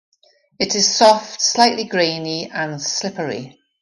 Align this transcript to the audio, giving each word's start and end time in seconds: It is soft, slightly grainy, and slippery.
It 0.59 0.73
is 0.73 0.95
soft, 0.95 1.39
slightly 1.39 1.83
grainy, 1.83 2.49
and 2.49 2.81
slippery. 2.81 3.59